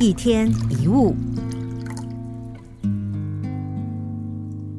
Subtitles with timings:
[0.00, 1.12] 一天一物，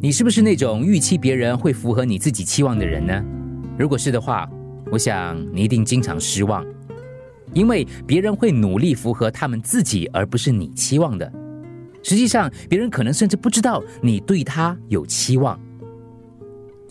[0.00, 3.22] 你是不是那种预期别人会符合你自己期望的人呢？
[3.76, 4.48] 如果是的话，
[4.90, 6.64] 我想你一定经常失望，
[7.52, 11.30] 因为别人会努力符合他们自己，而不是你期望的。
[12.02, 15.60] 实际上，别人可能甚至不知道你对他有期望。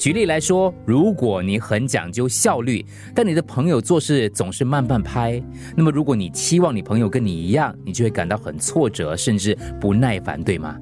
[0.02, 2.84] 举例来说，如果你很讲究效率，
[3.14, 5.40] 但你的朋友做事总是慢半拍，
[5.78, 10.76] 那么如果你期望你朋友跟你一样，你就会感到很挫折，甚至不耐烦，对吗？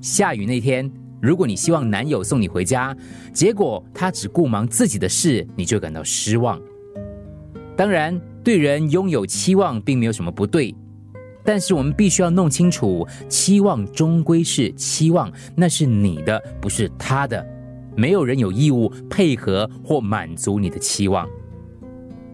[0.00, 0.88] 下雨那天，
[1.20, 2.96] 如果你希望男友送你回家，
[3.32, 6.62] 结果他只顾忙自己的事，你就感到失望。
[7.76, 10.72] 当然，对人拥有期望并没有什么不对，
[11.44, 17.44] 但是我们必须要弄清楚，期望终归是期望，那是你的，不是他的。
[18.00, 21.28] 没有人有义务配合或满足你的期望。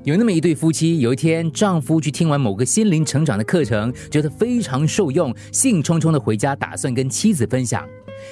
[0.05, 7.85] 有那么一对夫妻，有一天，丈夫去听完某个心灵成长的课程，觉得非常受用，兴冲冲的回家，打算跟妻子分享。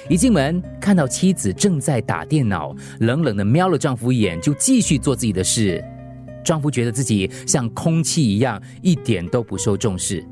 [0.09, 5.83] 一进门，看到妻子正在打电脑，冷冷的瞄了丈夫一眼，就继续做自己的事。
[6.41, 10.25] 丈夫觉得自己像空气一样，一点都不受重视。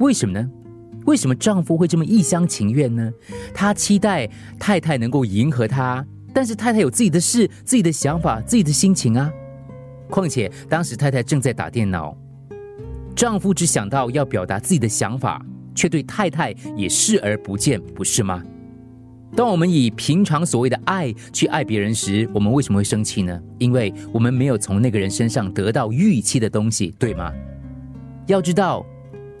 [0.00, 0.50] 为什么呢？
[1.06, 3.12] 为什么丈夫会这么一厢情愿呢？
[3.54, 6.04] 他期待太太能够迎合他。
[6.34, 9.32] 但是太太有自己的事、自己的想法、自己的心情啊。
[10.10, 12.14] 况且当时太太正在打电脑，
[13.16, 15.40] 丈夫只想到要表达自己的想法，
[15.74, 18.42] 却对太太也视而不见，不是吗？
[19.36, 23.40] 当我们以平常所谓的爱去爱别人时，我们为什么会生气呢？
[23.58, 27.32] 因为我们没有从那个人身上得到预期的东西，对吗？
[28.26, 28.84] 要知道，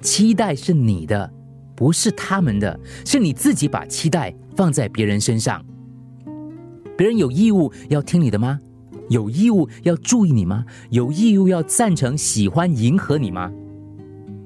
[0.00, 1.30] 期待是你的，
[1.76, 5.64] 不是他们的，是你自己把期待放在别人身上。
[6.96, 8.58] 别人有义务要听你的吗？
[9.10, 10.64] 有义务要注意你吗？
[10.90, 13.52] 有义务要赞成、喜欢、迎合你吗？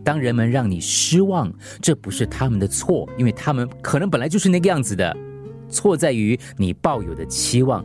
[0.03, 5.17] 当人们让你失望，这不是他们的错，因为他们可能本来就是那个样子的。
[5.69, 7.85] 错在于你抱有的期望。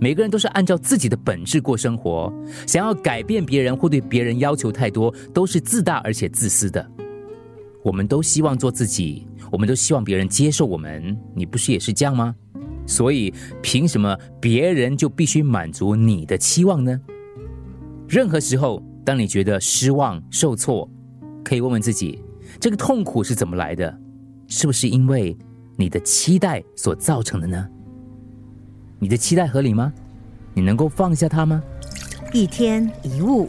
[0.00, 2.32] 每个人都是按照自己的本质过生活，
[2.66, 6.84] 想要改变别人或对别人要求太多，都是自大而且自私的。
[7.84, 11.16] 我们都希望做自己，我们都希望别人接受我们。
[11.34, 12.34] 你不是也是这样吗？
[12.92, 13.32] 所以，
[13.62, 17.00] 凭什么别人就必须满足你的期望呢？
[18.06, 20.88] 任何时候，当你觉得失望、受挫，
[21.42, 22.22] 可以问问自己：
[22.60, 23.98] 这个痛苦是怎么来的？
[24.46, 25.34] 是不是因为
[25.76, 27.66] 你的期待所造成的呢？
[28.98, 29.90] 你的期待合理吗？
[30.52, 31.62] 你能够放下它吗？
[32.34, 33.48] 一天一物，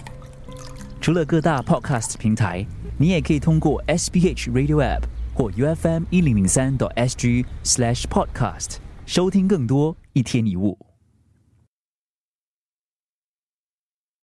[1.01, 2.65] 除了各大 Podcast 平台，
[2.97, 5.03] 你也可以通过 SBH Radio App
[5.33, 8.77] 或 UFM 一零零三 SG Slash Podcast。
[9.05, 10.77] 收听更多一天一物。